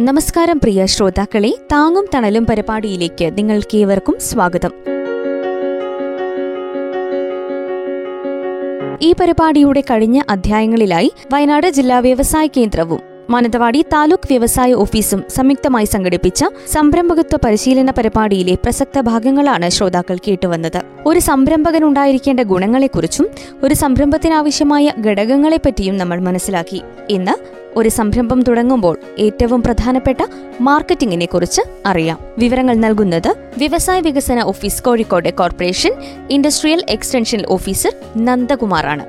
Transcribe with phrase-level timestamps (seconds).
[0.00, 4.72] നമസ്കാരം പ്രിയ ശ്രോതാക്കളെ താങ്ങും തണലും പരിപാടിയിലേക്ക് നിങ്ങൾക്കേവർക്കും സ്വാഗതം.
[9.02, 17.36] ഈ പരിപാടിയുടെ കഴിഞ്ഞ അധ്യായങ്ങളിലായി വയനാട് ജില്ലാ വ്യവസായ കേന്ദ്രവും മാനന്തവാടി താലൂക്ക് വ്യവസായ ഓഫീസും സംയുക്തമായി സംഘടിപ്പിച്ച സംരംഭകത്വ
[17.44, 20.84] പരിശീലന പരിപാടിയിലെ പ്രസക്ത ഭാഗങ്ങളാണ് ശ്രോതാക്കൾ കേട്ടുവന്നത്.
[21.06, 23.28] ഒരു സംരംഭകൻ ഉണ്ടായിരിക്കേണ്ട ഗുണങ്ങളെക്കുറിച്ചും
[23.62, 26.82] ഒരു സംരംഭത്തിനാവശ്യമായ ഘടകങ്ങളെപ്പറ്റിയും നമ്മൾ മനസ്സിലാക്കി.
[27.10, 30.18] ഇന്ന് ഒരു സംരംഭം തുടങ്ങുമ്പോൾ ഏറ്റവും പ്രധാനപ്പെട്ട
[30.60, 32.18] മാർക്കറ്റിംഗിനെ കുറിച്ച് അറിയാം.
[32.38, 35.92] വിവരങ്ങൾ നൽകുന്നത് വ്യവസായ വികസന office Kozhikode corporation
[36.30, 39.06] industrial extension officer നന്ദകുമാറാണ്.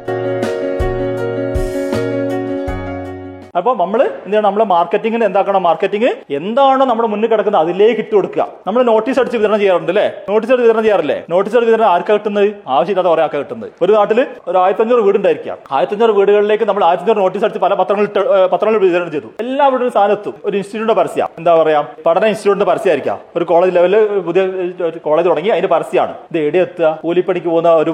[3.59, 5.61] അപ്പോൾ നമ്മൾ എന്താണ് നമ്മൾ മാർക്കറ്റിംഗിന് എന്താക്കണം?
[5.67, 8.43] മാർക്കറ്റിംഗ് എന്താണോ നമ്മുടെ മുന്നിൽ കിടക്കുന്നത് അതിലേക്ക് ഇട്ട് കൊടുക്കുക.
[8.67, 10.05] നമ്മൾ നോട്ടീസ് അടിച്ച് വിതരണം ചെയ്യാറുണ്ട് അല്ലേ?
[10.29, 11.17] നോട്ടീസ് അടിച്ച് വിതരണം ചെയ്യാറില്ലേ?
[11.33, 12.47] നോട്ടീസ് അടിച്ച് വിതരണം ആർക്കാ കിട്ടുന്നത്?
[12.75, 13.69] ആവശ്യമില്ലാത്ത കുറെ ആൾക്കാർ കിട്ടുന്നത്.
[13.85, 18.09] ഒരു നാട്ടിൽ ഒരു ആയിരത്തഞ്ഞൂറ് വീടുണ്ടായിരിക്കാം ആയിരത്തഞ്ഞൂറ് വീടുകളിലേക്ക് നമ്മൾ ആയിരത്തഞ്ഞൂറ് നോട്ടീസ് അടിച്ച് പല പത്രങ്ങളിൽ
[18.53, 19.29] പത്രങ്ങളിൽ വിതരണം ചെയ്തു.
[19.45, 21.29] എല്ലാ വീടും സ്ഥാനത്തും ഒരു ഇൻസ്റ്റിറ്റ്യൂട്ടിന്റെ പരസ്യം.
[21.41, 21.81] എന്താ പറയാ?
[22.07, 23.97] പഠന ഇൻസ്റ്റിറ്റ്യൂട്ടിന്റെ പരസ്യമായിരിക്കാം ഒരു കോളേജ് ലെവലിൽ
[24.27, 24.43] പുതിയ
[25.07, 26.91] കോളേജ് തുടങ്ങി അതിന്റെ പരസ്യമാണ് ഇത് എവിടെ എത്തുക?
[27.05, 27.93] കൂലിപ്പണിക്ക് പോകുന്ന ഒരു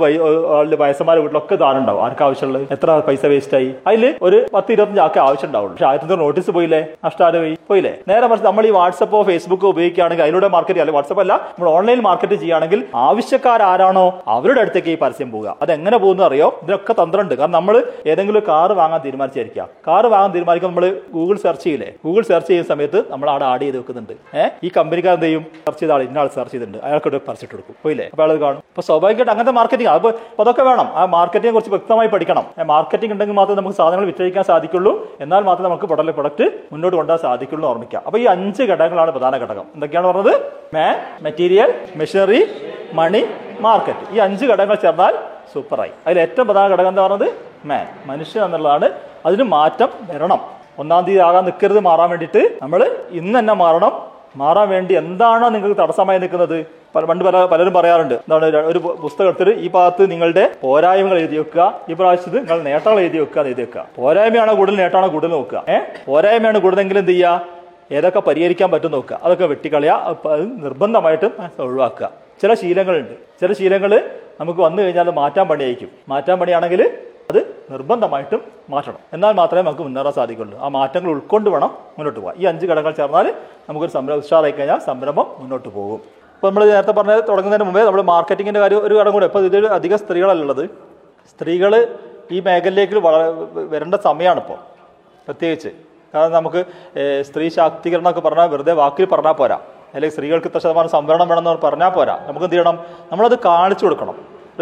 [0.84, 2.04] വയസ്സന്മാരുടെ വീട്ടിലൊക്കെ ദാനം ഉണ്ടാവും.
[2.08, 3.72] ആർക്കാ ആവശ്യമുള്ളത് എത്ര പൈസ വേസ്റ്റ് ആയി?
[3.92, 5.74] അതിൽ ഒരു പത്ത് ഇരുപത്തഞ്ച് ആൾക്ക് ആവശ്യം ഉണ്ടാവുള്ളൂ.
[5.74, 6.82] പക്ഷെ ആദ്യത്തെ നോട്ടീസ് പോയില്ലേ?
[7.06, 7.94] നഷ്ടാല പോയി പോയില്ലേ?
[8.08, 12.34] നേരെ മറിച്ച് നമ്മൾ ഈ വാട്സപ്പോ ഫേസ്ബുക്കോ ഉപയോഗിക്കുകയാണെങ്കിൽ അതിലൂടെ മാർക്കറ്റ് അല്ലെങ്കിൽ വാട്സപ്പ് അല്ല നമ്മൾ ഓൺലൈൻ മാർക്കറ്റ്
[12.34, 15.56] ചെയ്യുകയാണെങ്കിൽ ആവശ്യക്കാരാണോ അവരുടെ അടുത്തേക്ക് ഈ പരസ്യം പോവുക.
[15.62, 16.60] അത് എങ്ങനെ പോകുന്നു അറിയോ?
[16.64, 17.36] ഇതിനൊക്കെ തന്ത്രമുണ്ട്.
[17.36, 19.68] കാരണം നമ്മൾ ഏതെങ്കിലും കാർ വാങ്ങാൻ തീരുമാനിച്ചായിരിക്കാം.
[19.88, 21.94] കാർ വാങ്ങാൻ തീരുമാനിക്കുമ്പോൾ നമ്മൾ ഗൂഗിൾ സെർച്ച് ചെയ്യില്ലേ?
[22.06, 24.38] ഗൂഗിൾ സെർച്ച് ചെയ്യുന്ന സമയത്ത് നമ്മൾ അവിടെ ആഡ് ചെയ്ത് വെക്കുന്നുണ്ട്.
[24.38, 25.42] ഏഹ് ഈ കമ്പനിക്കാർ എന്ത് ചെയ്യും?
[25.42, 26.86] സെർച്ച് ചെയ്ത ആൾ ഇന്ന ആൾ സെർച്ച് ചെയ്തിട്ടുണ്ട്.
[26.86, 27.76] അയാൾക്കൊരു പരസ്യം കൊടുക്കും.
[27.84, 28.10] പോയില്ലേ?
[28.12, 28.58] അപ്പോൾ അയാൾ കാണും.
[28.58, 30.88] അപ്പോൾ സ്വാഭാവികമായിട്ട് അങ്ങനത്തെ മാർക്കറ്റിംഗ് അപ്പോൾ അതൊക്കെ വേണം.
[30.94, 32.46] ആ മാർക്കറ്റിനെ കുറിച്ച് വ്യക്തമായി പഠിക്കണം.
[32.66, 35.18] മാർക്കറ്റിംഗ് ഉണ്ടെങ്കിൽ മാത്രമേ നമുക്ക് സാധനങ്ങൾ വിറ്റഴിക്കാൻ സാധിക്കുള്ളൂ.
[35.20, 39.38] എന്നാൽ മാത്രമേ നമുക്ക് പ്രൊഡക്റ്റ് പ്രൊഡക്റ്റ് മുന്നോട്ട് കൊണ്ടുപോകാൻ സാധിക്കുള്ളൂ ഓർമ്മിക്കുക അപ്പൊ അപ്പോൾ ഈ അഞ്ച് ഘടകങ്ങളാണ് പ്രധാന
[39.38, 39.66] ഘടകം.
[39.74, 40.52] എന്തൊക്കെയാണ് പറഞ്ഞത്?
[40.74, 42.48] Man material machinery
[42.94, 43.26] money
[43.60, 44.14] market.
[44.14, 45.18] ഈ അഞ്ച് ഘടകങ്ങൾ ചേർന്നാൽ
[45.54, 45.92] സൂപ്പറായി.
[46.08, 47.34] അതിൽ ഏറ്റവും പ്രധാന ഘടകം എന്താ പറഞ്ഞത്?
[47.66, 48.90] മാൻ മനുഷ്യൻ എന്നുള്ളതാണ്.
[49.26, 50.42] അതിന് മാറ്റം വരണം.
[50.80, 52.58] ഒന്നാം തീയതി ആകാൻ നിൽക്കരുത് മാറാൻ വേണ്ടിയിട്ട്.
[52.62, 54.11] നമ്മൾ ഇന്ന് തന്നെ മാറണം.
[54.36, 56.66] മാറാൻ വേണ്ടി എന്താണ് നിങ്ങൾക്ക് തടസ്സമായി നിൽക്കുന്നത്?
[56.96, 58.14] പണ്ട് പല പലരും പറയാറുണ്ട്.
[58.14, 61.80] എന്താണ് ഒരു പുസ്തകത്തിൽ ഈ ഭാഗത്ത് നിങ്ങളുടെ പോരായ്മകൾ എഴുതി വെക്കുക.
[61.90, 63.88] ഈ പ്രാവശ്യത്ത് നിങ്ങൾ നേട്ടങ്ങൾ എഴുതി വെക്കുക എഴുതി വെക്കുക.
[63.98, 65.64] പോരായ്മയാണോ കൂടുതൽ നേട്ടമാണോ കൂടുതൽ നോക്കുക?
[65.70, 67.46] ഏഹ് പോരായ്മയാണ് കൂടുതലെങ്കിൽ എന്ത് ചെയ്യുക?
[67.92, 69.20] ഏതൊക്കെ പരിഹരിക്കാൻ പറ്റും നോക്കുക.
[69.24, 70.18] അതൊക്കെ വെട്ടിക്കളയുക.
[70.30, 72.12] അത് നിർബന്ധമായിട്ട് ഒഴിവാക്കുക.
[72.42, 73.14] ചില ശീലങ്ങളുണ്ട്.
[73.42, 74.10] ചില ശീലങ്ങൾ
[74.40, 75.90] നമുക്ക് വന്നു കഴിഞ്ഞാൽ മാറ്റാൻ പണിയായിരിക്കും.
[76.10, 76.98] മാറ്റാൻ പണിയാണെങ്കിൽ
[77.74, 78.42] നിർബന്ധമായിട്ടും
[78.74, 79.00] മാറ്റണം.
[79.16, 80.56] എന്നാൽ മാത്രമേ നമുക്ക് മുന്നേറാൻ സാധിക്കുള്ളൂ.
[80.66, 83.28] ആ മാറ്റങ്ങൾ ഉൾക്കൊണ്ട് വേണം മുന്നോട്ട് പോകാം ഈ അഞ്ച് ഘടകങ്ങൾ ചേർന്നാൽ
[83.70, 86.02] നമുക്കൊരു സംരംഭം ഉഷാറായി കഴിഞ്ഞാൽ സംരംഭം മുന്നോട്ട് പോകും.
[86.36, 89.28] ഇപ്പോൾ നമ്മൾ നേരത്തെ പറഞ്ഞ തുടങ്ങുന്നതിന് മുമ്പേ നമ്മൾ മാർക്കറ്റിങ്ങിന്റെ കാര്യം ഒരു ഘടകം കൂടെ.
[89.32, 90.64] ഇപ്പോൾ ഇതിൽ അധികം സ്ത്രീകളല്ലുള്ളത്
[91.32, 91.74] സ്ത്രീകൾ
[92.36, 93.16] ഈ മേഖലയിലേക്ക് വള
[93.74, 94.60] വരേണ്ട സമയമാണിപ്പോൾ
[95.28, 95.72] പ്രത്യേകിച്ച്.
[96.14, 96.62] കാരണം നമുക്ക്
[97.28, 99.58] സ്ത്രീ ശാക്തീകരണം ഒക്കെ പറഞ്ഞാൽ വെറുതെ വാക്കിൽ പറഞ്ഞാൽ പോരാ.
[99.94, 102.16] അല്ലെങ്കിൽ സ്ത്രീകൾക്ക് ഇത്ര ശതമാനം സംവരണം വേണമെന്ന് പറഞ്ഞാൽ പോരാ.
[102.28, 102.78] നമുക്ക് എന്ത് ചെയ്യണം?
[103.12, 104.18] നമ്മളത് കാണിച്ചു കൊടുക്കണം.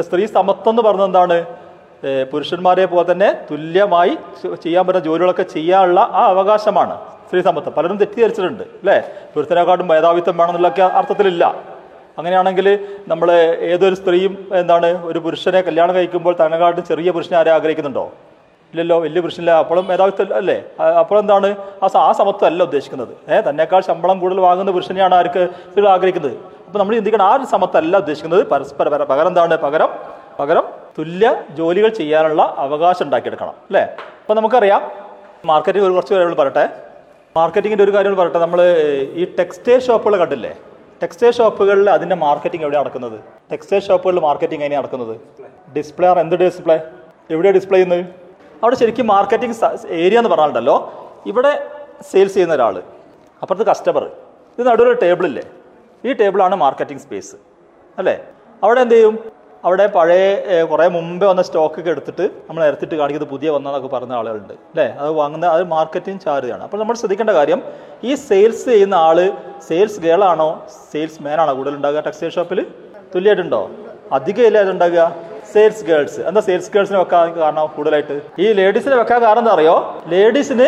[0.07, 1.37] സ്ത്രീ സമത്വം എന്ന് എന്താണ്?
[2.31, 4.17] പുരുഷന്മാരെ പോലെ തന്നെ തുല്യമായി
[4.63, 9.03] ചെയ്യാൻ പറ്റുന്ന ജോലികളൊക്കെ ചെയ്യാനുള്ള ആ അവകാശമാണ് സ്ത്രീ സമത്വം പലരും തെറ്റിദ്ധരിച്ചിട്ടുണ്ട് അല്ലേ?
[9.35, 11.55] പുരുഷനെക്കാട്ടും മേധാവിത്വം വേണമെന്നുള്ളൊക്കെ അർത്ഥത്തിലില്ല.
[12.17, 18.05] അങ്ങനെയാണെങ്കിൽ നമ്മൾ ഏതൊരു സ്ത്രീയും എന്താണ് ഒരു പുരുഷനെ കല്യാണം കഴിക്കുമ്പോൾ തന്നെക്കാട്ടും ചെറിയ പുരുഷനെ ആരെ ആഗ്രഹിക്കുന്നുണ്ടോ?
[18.71, 20.63] ഇല്ലല്ലോ വലിയ പുരുഷനില്ല അപ്പോഴും മേധാവിത്വം അല്ലേ?
[20.99, 23.33] അപ്പോഴെന്താണ് ആ സ- ആ സമത്വം അല്ല ഉദ്ദേശിക്കുന്നത്.
[23.33, 26.33] ഏഹ് തന്നെക്കാൾ ശമ്പളം കൂടുതൽ വാങ്ങുന്ന പുരുഷനെയാണ് ആർക്ക് സ്ത്രീകൾ ആഗ്രഹിക്കുന്നത്?
[26.67, 28.47] അപ്പോൾ നമ്മൾ ചിന്തിക്കണം ആ ഒരു സമത്വം അല്ല ഉദ്ദേശിക്കുന്നത്.
[28.47, 29.57] പരസ്പര പര- പകരം എന്താണ്?
[29.57, 29.89] പകരം
[30.39, 30.63] പകരം
[30.99, 31.27] തുല്യ
[31.57, 33.83] ജോലികൾ ചെയ്യാനുള്ള അവകാശം ഉണ്ടാക്കിയെടുക്കണം അല്ലേ?
[34.21, 34.81] അപ്പോൾ നമുക്കറിയാം
[35.49, 36.65] മാർക്കറ്റിംഗ് ഒരു കുറച്ച് കാര്യങ്ങൾ പറയട്ടെ.
[37.37, 38.39] മാർക്കറ്റിങ്ങിന്റെ ഒരു കാര്യങ്ങൾ പറയട്ടെ.
[38.39, 38.59] നമ്മൾ
[39.21, 40.51] ഈ ടെക്സ്റ്റൈൽ ഷോപ്പുകൾ കണ്ടില്ലേ?
[41.01, 43.17] ടെക്സ്റ്റൈൽ ഷോപ്പുകളിൽ അതിന്റെ മാർക്കറ്റിംഗ് എവിടെ നടക്കുന്നത്?
[43.51, 45.13] ടെക്സ്റ്റൈൽ ഷോപ്പുകളിൽ മാർക്കറ്റിംഗ് എങ്ങനെയാണ് നടക്കുന്നത്?
[45.77, 46.19] ഡിസ്പ്ലേ ആണ്.
[46.19, 46.77] എന്ത് ഡിസ്പ്ലേ
[47.33, 48.03] എവിടെയാണ് ഡിസ്പ്ലേ ചെയ്യുന്നത്?
[48.63, 49.55] അവിടെ ശരിക്കും മാർക്കറ്റിംഗ്
[50.03, 50.77] ഏരിയ എന്ന് പറഞ്ഞാലുണ്ടല്ലോ.
[51.31, 51.51] ഇവിടെ
[52.11, 52.75] സെയിൽസ് ചെയ്യുന്ന ഒരാൾ
[53.41, 54.03] അപ്പുറത്ത് കസ്റ്റമർ
[54.57, 55.43] ഇത് നടുവൊരു ടേബിളില്ലേ
[56.05, 57.35] ഈ ടേബിളാണ് മാർക്കറ്റിംഗ് സ്പേസ്
[57.97, 58.15] അല്ലേ?
[58.63, 59.15] അവിടെ എന്ത് ചെയ്യും?
[59.63, 60.25] അവിടെ പഴയ
[60.69, 64.85] കുറേ മുമ്പേ വന്ന സ്റ്റോക്കൊക്കെ എടുത്തിട്ട് നമ്മൾ എടുത്തിട്ട് കാണിക്കുന്നത് പുതിയ വന്നതൊക്കെ പറഞ്ഞ ആളുകളുണ്ട് അല്ലേ?
[65.01, 67.59] അത് വാങ്ങുന്ന അത് മാർക്കറ്റിംഗ് ചാർജാണ് അപ്പോൾ നമ്മൾ ശ്രദ്ധിക്കേണ്ട കാര്യം
[68.03, 69.19] ഈ സെയിൽസ് ചെയ്യുന്ന ആൾ
[69.67, 70.49] സെയിൽസ് ഗേൾ ആണോ
[70.91, 72.59] സെയിൽസ് മാൻ ആണോ കൂടുതൽ ഉണ്ടാകുക ടെക്സ്റ്റൈൽ ഷോപ്പിൽ
[73.13, 73.61] തുല്യമായിട്ടുണ്ടോ?
[74.17, 75.01] അധികം ഇല്ല ഉണ്ടാകുക
[75.53, 78.15] സെയിൽസ് ഗേൾസ് എന്താ സെയിൽസ് ഗേൾസിനെ വെക്കാൻ കാരണം കൂടുതലായിട്ട്?
[78.39, 79.75] ഈ ലേഡീസിനെ വെക്കാൻ കാരണം എന്താ അറിയോ?
[80.13, 80.67] ലേഡീസിന്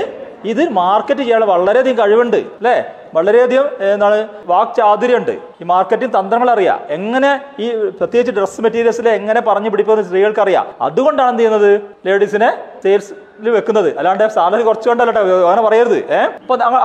[0.52, 2.76] ഇത് മാർക്കറ്റ് ചെയ്യാൻ വളരെയധികം കഴിവുണ്ട് അല്ലേ?
[3.16, 4.18] വളരെയധികം എന്താണ്
[4.78, 5.34] ചാതുര്യമുണ്ട്.
[5.62, 7.32] ഈ മാർക്കറ്റിംഗ് തന്ത്രങ്ങൾ അറിയാം എങ്ങനെ
[7.64, 7.68] ഈ
[8.00, 11.72] പ്രത്യേകിച്ച് ഡ്രസ് മെറ്റീരിയൽസിൽ എങ്ങനെ പറഞ്ഞു പിടിപ്പുന്ന സ്ത്രീകൾക്ക് അറിയാം അതുകൊണ്ടാണ് എന്ത് ചെയ്യുന്നത്?
[12.08, 12.50] ലേഡീസിനെ
[12.84, 13.16] സെയിൽസിൽ
[13.58, 13.90] വെക്കുന്നത്.
[14.00, 16.00] അല്ലാണ്ട് സാലറി ട്ടോ, അങ്ങനെ പറയരുത്.
[16.18, 16.30] ഏഹ്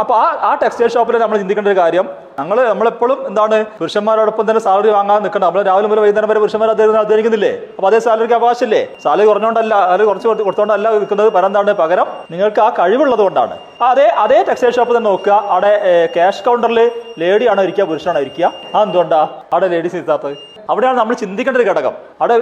[0.02, 2.06] അപ്പൊ ആ ആ ടെക്സ്റ്റൈൽ ഷോപ്പിൽ നമ്മൾ ചിന്തിക്കേണ്ട ഒരു കാര്യം
[2.40, 6.98] ഞങ്ങൾ നമ്മളെപ്പോഴും എന്താണ് പുരുഷന്മാരോടൊപ്പം തന്നെ സാലറി വാങ്ങാൻ നിൽക്കണം നമ്മൾ രാവിലെ മുതൽ വൈകുന്നേരം വരെ പുരുഷന്മാർ അദ്ദേഹം
[7.02, 12.06] അധ്വാനിക്കുന്നില്ലേ അപ്പൊ അതേ സാലറിക്ക് അവകാശമില്ലേ സാലറി കുറഞ്ഞുകൊണ്ടല്ല സാലറി കുറച്ച് കൊടുത്ത് കൊടുത്തോണ്ടല്ല വിൽക്കുന്നത് പരം എന്താണ് പകരം?
[12.32, 13.54] നിങ്ങൾക്ക് ആ കഴിവുള്ളത് കൊണ്ടാണ്.
[13.90, 15.32] അതേ അതേ ടെക്സ്റ്റൈൽ ഷോപ്പ് തന്നെ നോക്കുക.
[15.54, 15.72] അവിടെ
[16.16, 16.80] ക്യാഷ് കൗണ്ടറിൽ
[17.22, 18.46] ലേഡിയാണോ ഇരിക്കുക പുരുഷനാണോ ഇരിക്കുക.
[18.74, 19.20] ആ എന്തുകൊണ്ടാ
[19.54, 20.36] അവിടെ ലേഡീസ് ഇരുത്താത്തത്.
[20.70, 21.92] അവിടെയാണ് നമ്മൾ ചിന്തിക്കേണ്ട ഒരു ഘടകം.
[22.20, 22.36] അവിടെ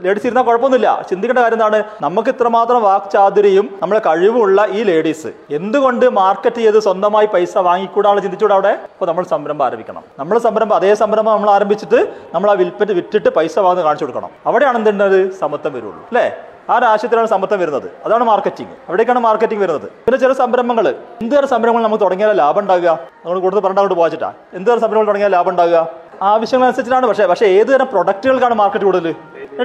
[0.00, 1.06] ലേഡീസ് കുഴപ്പമൊന്നുമില്ല.
[1.10, 1.84] ചിന്തിക്കേണ്ട കാര്യം എന്താണ്?
[2.00, 8.68] നമുക്ക് ഇത്രമാത്രം വാക്ചാതുരിയും നമ്മളെ കഴിവുള്ള ഈ ലേഡീസ് എന്തുകൊണ്ട് മാർക്കറ്റ് ചെയ്ത് സ്വന്തമായി പൈസ വാങ്ങിക്കൂടാണ് ചിന്തിച്ചൂടെ അവിടെ?
[8.68, 10.04] അപ്പോൾ നമ്മൾ സംരംഭം ആരംഭിക്കണം.
[10.18, 14.30] നമ്മൾ സംരംഭം അതേ സംരംഭം നമ്മൾ ആരംഭിച്ചിട്ട് നമ്മൾ ആ വിൽപ്പറ്റ് വിറ്റിട്ട് പൈസ വാങ്ങുന്നത് കാണിച്ചു കൊടുക്കണം.
[14.46, 15.96] അവിടെയാണ് എന്തുണ്ടത് സമത്വം വരുള്ളൂ.
[15.96, 16.32] അല്ലേ?
[16.70, 17.90] ആ രാഷ്ട്രീയത്തിലാണ് സമ്പത്തം വരുന്നത്.
[18.04, 19.82] അതാണ് മാർക്കറ്റിംഗ് അവിടേക്കാണ് മാർക്കറ്റിംഗ് വരുന്നത്.
[19.82, 20.88] പിന്നെ ചില സംരംഭങ്ങൾ.
[21.22, 22.88] എന്ത് തരം സംരംഭങ്ങൾ നമുക്ക് തുടങ്ങിയാൽ ലാഭം ഉണ്ടാകുക
[23.24, 24.32] നമ്മൾ കൂടുതൽ പറഞ്ഞാൽ അങ്ങോട്ട് പോകാച്ചിട്ടാ.
[24.54, 29.06] എന്ത് തരം സംരംഭങ്ങൾ തുടങ്ങിയാൽ ലാഭം ഉണ്ടാകുക ആവശ്യങ്ങൾ അനുസരിച്ചിട്ടാണ് പക്ഷേ പക്ഷേ ഏത് തരം പ്രൊഡക്റ്റുകൾക്കാണ് മാർക്കറ്റ് കൂടുതൽ?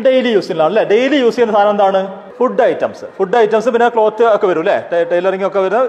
[0.05, 0.83] ഡെയിലി യൂസിനാണ് അല്ലേ?
[0.91, 1.99] ഡെയിലി യൂസ് ചെയ്യുന്ന സാധനം എന്താണ്?
[2.37, 4.77] ഫുഡ് ഐറ്റംസ് ഫുഡ് ഐറ്റംസ് പിന്നെ ക്ലോത്ത് ഒക്കെ വരും അല്ലേ?
[5.11, 5.83] ടൈലറിംഗ് ഒക്കെ വരും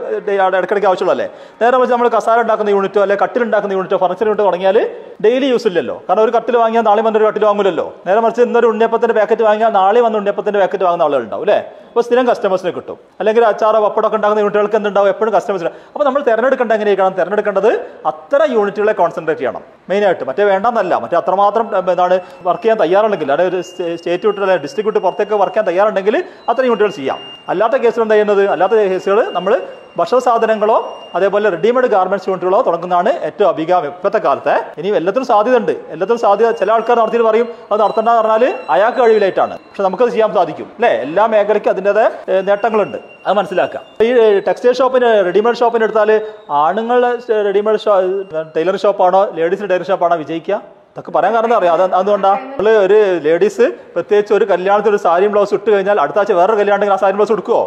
[0.58, 1.26] ഇടയ്ക്കിടയ്ക്ക് ആവശ്യമുള്ളല്ലേ
[1.60, 4.76] നേരെ വെച്ച് നമ്മൾ കസാര ഉണ്ടാക്കുന്ന യൂണിറ്റോ അല്ലെങ്കിൽ കട്ടിൽ ഉണ്ടാക്കുന്ന യൂണിറ്റോ ഫർണിച്ചർ യൂണിറ്റ് തുടങ്ങിയാൽ
[5.26, 5.96] ഡെയിലി യൂസ് ഇല്ലല്ലോ.
[6.08, 10.02] കാരണം ഒരു കട്ടിൽ വാങ്ങിയാൽ നാളെ വന്നൊരു കട്ടിൽ വാങ്ങുമല്ലോ നേരെ മറിച്ച് ഇന്നൊരു ഉണ്ണിയപ്പത്തിന്റെ പാക്കറ്റ് വാങ്ങിയാൽ നാളെ
[10.06, 11.58] വന്ന് ഉണ്ണിയപ്പത്തിന്റെ പാക്കറ്റ് വാങ്ങുന്ന ആളുകളുണ്ടാവും അല്ലേ?
[11.96, 12.96] അപ്പോൾ സ്ഥിരം കസ്റ്റമേഴ്സിനെ കിട്ടും.
[13.20, 15.08] അല്ലെങ്കിൽ അച്ചാറോ പപ്പടമൊക്കെ ഉണ്ടാകുന്ന യൂണിറ്റുകൾക്ക് എന്തുണ്ടാവും?
[15.12, 17.68] എപ്പോഴും കസ്റ്റമേഴ്സ് അപ്പോൾ നമ്മൾ തിരഞ്ഞെടുക്കേണ്ട എങ്ങനെയൊക്കെയാണ് തിരഞ്ഞെടുക്കേണ്ടത്
[18.10, 19.62] അത്ര യൂണിറ്റുകളെ കോൺസെൻട്രേറ്റ് ചെയ്യണം.
[19.90, 20.98] മെയിനായിട്ട് മറ്റേ വേണ്ടെന്നല്ല.
[21.04, 23.62] മറ്റേ അത്രമാത്രം എന്താണ് വർക്ക് ചെയ്യാൻ തയ്യാറുണ്ടെങ്കിൽ അതായത് ഒരു
[24.00, 27.18] സ്റ്റേറ്റ് വിട്ട് അല്ലെങ്കിൽ ഡിസ്ട്രിക്ട് വിട്ട് പുറത്തേക്ക് വർക്ക് ചെയ്യാൻ തയ്യാറുണ്ടെങ്കിൽ അത്ര യൂണിറ്റുകൾ ചെയ്യാം.
[27.48, 28.44] അല്ലാത്ത കേസിൽ എന്താ ചെയ്യുന്നത്?
[28.56, 29.54] അല്ലാത്ത കേസുകൾ നമ്മൾ
[29.98, 30.76] ഭക്ഷണ സാധനങ്ങളോ
[31.16, 34.54] അതേപോലെ റെഡിമെയ്ഡ് ഗാർമെന്റ്സ് യൂണിറ്റുകളോ തുടങ്ങുന്നതാണ് ഏറ്റവും അഭികാമ്യം ഇപ്പോഴത്തെ കാലത്തെ.
[34.80, 39.54] ഇനി എല്ലാത്തിനും സാധ്യത ഉണ്ട് എല്ലാത്തിനും സാധ്യത ചില ആൾക്കാർ നടത്തിയിട്ട് പറയും അത് നടത്തണ്ടെന്ന് പറഞ്ഞാൽ അയാൾക്ക് കഴിവിലായിട്ടാണ്.
[39.68, 40.92] പക്ഷെ നമുക്കത് ചെയ്യാൻ സാധിക്കും അല്ലേ?
[41.06, 42.08] എല്ലാ മേഖലയ്ക്കും അതിന്റെതായ
[42.50, 42.98] നേട്ടങ്ങളുണ്ട്.
[43.26, 43.82] അത് മനസ്സിലാക്കാം.
[44.06, 44.08] ഈ
[44.48, 46.12] ടെക്സ്റ്റൈൽ ഷോപ്പിന് റെഡിമെയ്ഡ് ഷോപ്പിന് എടുത്താൽ
[46.64, 47.10] ആണുങ്ങളുടെ
[47.50, 47.94] റെഡിമെയ്ഡ് ഷോ
[48.56, 50.58] ടൈലർ ഷോപ്പാണോ ലേഡീസ് ടൈലർ ഷോപ്പാണോ വിജയിക്കുക?
[50.92, 51.72] അതൊക്കെ പറയാൻ കാരണം അറിയാം?
[51.76, 53.64] അത് അതുകൊണ്ടാ നമ്മൾ ഒരു ലേഡീസ്
[53.94, 57.34] പ്രത്യേകിച്ച് ഒരു കല്യാണത്തിൽ ഒരു സാരിയും ബ്ലൗസ് ഇട്ട് കഴിഞ്ഞാൽ അടുത്ത ആഴ്ച വേറെ കല്യാണം ആ സാരി ബ്ലൗസ്
[57.36, 57.60] എടുക്കുമോ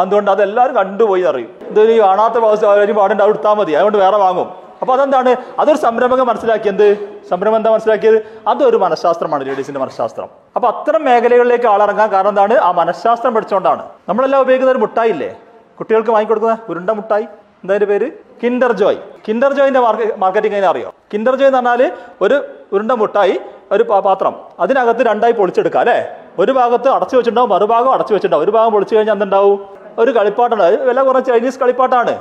[0.00, 2.36] അതുകൊണ്ട് അതെല്ലാവരും കണ്ടുപോയി അറിയും ഇത് ഈ കാണാത്ത
[2.72, 3.72] അവരും പാടുണ്ട് അത് എടുത്താൽ മതി.
[3.78, 4.48] അതുകൊണ്ട് വേറെ വാങ്ങും.
[4.82, 5.32] അപ്പൊ അതെന്താണ്?
[5.60, 6.86] അതൊരു സംരംഭകം മനസ്സിലാക്കി എന്ത്
[7.30, 8.18] സംരംഭം എന്താ മനസ്സിലാക്കിയത്?
[8.50, 10.28] അതൊരു മനഃശാസ്ത്രമാണ് ലേഡീസിന്റെ മനഃശാസ്ത്രം.
[10.56, 12.54] അപ്പൊ അത്തരം മേഖലകളിലേക്ക് ആളിറങ്ങാൻ കാരണം എന്താണ്?
[12.66, 15.30] ആ മനഃശാസ്ത്രം പഠിച്ചുകൊണ്ടാണ് നമ്മളെല്ലാം ഉപയോഗിക്കുന്ന ഒരു മുട്ടായി ഇല്ലേ?
[15.78, 17.26] കുട്ടികൾക്ക് വാങ്ങിക്കൊടുക്കുന്ന ഉരുണ്ട മുട്ടായി.
[17.62, 18.08] എന്താ പേര്?
[18.42, 19.80] കിൻഡർ ജോയ് കിൻഡർ ജോയിന്റെ
[20.22, 20.90] മാർക്കറ്റിംഗ് അതിനെ അറിയോ?
[21.12, 21.92] കിൻഡർ ജോയ് എന്ന് പറഞ്ഞാൽ
[22.24, 22.36] ഒരു
[22.74, 23.34] ഉരുണ്ട മുട്ടായി
[23.74, 24.34] ഒരു പാത്രം.
[24.64, 25.98] അതിനകത്ത് രണ്ടായി പൊളിച്ചെടുക്കാം അല്ലേ?
[26.38, 28.44] ഒരു ഭാഗത്ത് അടച്ചു വെച്ചിട്ടുണ്ടാവും മറുഭാഗം അടച്ചു വെച്ചിട്ടുണ്ടാവും.
[28.44, 29.66] ഒരു ഭാഗം പൊളിച്ചു കഴിഞ്ഞാൽ എന്തുണ്ടാവും?
[29.98, 32.18] ഒരു കളിപ്പാട്ടുണ്ട് അത് വില കുറഞ്ഞ ചൈനീസ് കളിപ്പാട്ടാണ്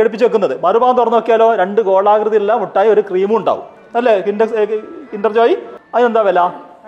[0.00, 0.64] ഘടിപ്പിച്ച് വെക്കുന്നത്.
[0.64, 3.62] മറുഭാഗം തുറന്നു നോക്കിയാലോ രണ്ട് ഗോളാകൃതിയുള്ള മുട്ടായി ഒരു ക്രീമും ഉണ്ടാവും.
[3.96, 4.14] അല്ലേ?
[4.16, 4.46] ഇന്റർ
[5.12, 5.56] കിൻഡർ ജോയ്
[5.94, 6.40] അതിനെന്താ വില?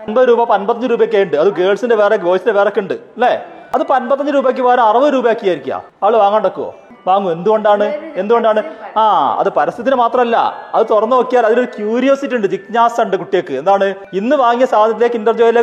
[0.07, 1.37] അൻപത് രൂപ അൻപത്തഞ്ച് രൂപയൊക്കെ ഉണ്ട്.
[1.37, 2.95] അത് ഗേൾസിന്റെ വേറെ ബോയ്സിന്റെ വേറെ ഉണ്ട്.
[2.95, 3.45] അല്ലേ?
[3.75, 6.75] അത് അൻപത്തഞ്ച് രൂപയ്ക്ക് പോകാൻ അറുപത് രൂപയ്ക്ക് ആയിരിക്കുക ആൾ വാങ്ങാണ്ടക്കുവോ
[7.07, 7.85] വാങ്ങും എന്തുകൊണ്ടാണ്?
[8.17, 8.63] എന്തുകൊണ്ടാണ്?
[8.97, 9.03] ആ
[9.39, 10.37] അത് പരസ്യത്തിന് മാത്രമല്ല
[10.75, 13.53] അത് തുറന്നു നോക്കിയാൽ അതിലൊരു ക്യൂരിയോസിറ്റി ഉണ്ട് ജിജ്ഞാസ ഉണ്ട് കുട്ടികൾക്ക്.
[13.53, 13.95] എന്താണ്?
[14.13, 15.61] ഇന്ന് വാങ്ങിയ സാധനത്തിലേക്ക് ഇന്റർജോയിലെ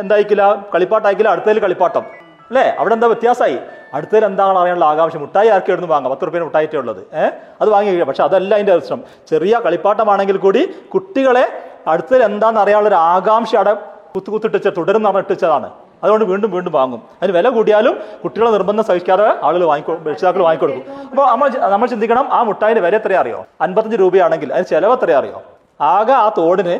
[0.00, 2.02] എന്തായിക്കില്ല കളിപ്പാട്ടായിക്കില്ല അടുത്തതിൽ കളിപ്പാട്ടം.
[2.50, 2.76] അല്ലേ?
[2.78, 3.58] അവിടെ എന്താ വ്യത്യാസമായി?
[3.94, 5.16] അടുത്തതിൽ എന്താണ് അറിയാനുള്ള ആകാംക്ഷ?
[5.16, 6.12] മുട്ടായി ആർക്കും ഇടുന്നു വാങ്ങാം?
[6.12, 7.02] പത്ത് റുപ്യ മുട്ടായിട്ടേ ഉള്ളത്.
[7.14, 8.08] ഏഹ് അത് വാങ്ങി കഴിക്കാം.
[8.08, 11.44] പക്ഷെ അതല്ല അതിന്റെ പ്രശ്നം ചെറിയ കളിപ്പാട്ടമാണെങ്കിൽ കൂടി കുട്ടികളെ
[11.86, 13.74] അടുത്തതിൽ എന്താണെന്ന് അറിയാനുള്ള ഒരു ആകാംക്ഷ അവിടെ
[14.16, 15.70] കുത്തു കുത്തിട്ടിച്ച തുടരുന്ന പറഞ്ഞിട്ടിച്ചതാണ്
[16.02, 17.00] അതുകൊണ്ട് വീണ്ടും വീണ്ടും വാങ്ങും.
[17.22, 17.94] അതിന് വില കൂടിയാലും
[18.24, 20.84] കുട്ടികളെ നിർബന്ധം സഹിക്കാതെ ആളുകൾ വാങ്ങിക്കൊ രക്ഷിതാക്കൾ വാങ്ങിക്കൊടുക്കും.
[21.10, 23.46] അപ്പോൾ നമ്മൾ നമ്മൾ ചിന്തിക്കണം ആ മുട്ടായിന്റെ വില എത്രയാ അറിയോ?
[23.60, 25.42] അൻപത്തഞ്ച് രൂപയാണെങ്കിൽ അതിന് ചിലവ് എത്രയാ അറിയോ?
[25.80, 26.76] ആകെ ആ തോടിന്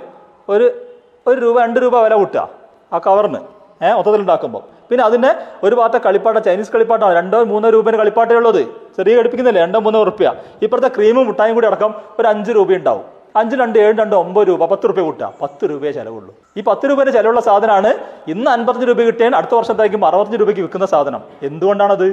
[0.49, 0.67] ഒരു
[1.27, 2.49] ഒരു രൂപ രണ്ട് രൂപ വില കൂട്ടുക
[2.93, 3.41] ആ കവറിന്.
[3.85, 4.63] ഏഹ് മൊത്തത്തിൽ ഉണ്ടാക്കുമ്പോൾ.
[4.89, 5.31] പിന്നെ അതിന്
[5.67, 8.63] ഒരു ഭാഗത്തെ കളിപ്പാട്ട ചൈനീസ് കളിപ്പാട്ടാണ് രണ്ടോ മൂന്നോ രൂപേന്റെ കളിപ്പാട്ടേ ഉള്ളത്
[8.97, 10.29] ചെറിയ ഘടിപ്പിക്കുന്നില്ലേ രണ്ടോ മൂന്നോ റുപ്യ
[10.63, 13.05] ഇപ്പോഴത്തെ ക്രീമും മുട്ടായും കൂടി അടക്കം ഒരു അഞ്ച് രൂപ ഉണ്ടാവും.
[13.37, 16.35] അഞ്ച് രണ്ട് ഏഴ് രണ്ട് ഒമ്പത് രൂപ പത്ത് രൂപ കൂട്ടുക പത്ത് രൂപയെ ചിലവുള്ളൂ.
[16.57, 17.95] ഈ പത്ത് രൂപയുടെ ചിലവുള്ള സാധനമാണ്
[18.29, 21.21] ഇന്ന് അൻപത്തഞ്ച് രൂപ കിട്ടിയാൽ അടുത്ത വർഷത്തേക്കും അറുപത്തഞ്ച് രൂപയ്ക്ക് വിൽക്കുന്ന സാധനം.
[21.43, 22.07] എന്തുകൊണ്ടാണത്?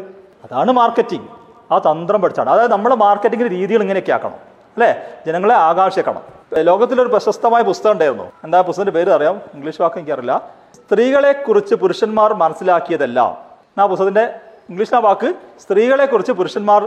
[0.43, 1.27] അതാണ് മാർക്കറ്റിംഗ്
[1.73, 2.49] ആ തന്ത്രം പഠിച്ചാണ്.
[2.49, 4.33] അതായത് നമ്മൾ മാർക്കറ്റിംഗിന്റെ രീതികൾ ഇങ്ങനെയൊക്കെ ആക്കണം.
[4.33, 5.03] അല്ലേ?
[5.27, 6.21] ജനങ്ങളെ ആകാശിക്കണം
[6.57, 8.23] ലോകത്തിലൊരു പ്രശസ്തമായ പുസ്തകം ഉണ്ടായിരുന്നു.
[8.43, 9.41] എന്താ പുസ്തകത്തിന്റെ പേര് അറിയാം?
[9.53, 10.41] ഇംഗ്ലീഷ് വാക്ക് എനിക്കറിയില്ല.
[10.75, 13.37] സ്ത്രീകളെ കുറിച്ച് പുരുഷന്മാർ മനസ്സിലാക്കിയതെല്ലാം.
[13.77, 14.33] ആ പുസ്തകത്തിന്റെ
[14.69, 16.83] ഇംഗ്ലീഷ് ആ വാക്ക് സ്ത്രീകളെ കുറിച്ച് പുരുഷന്മാർ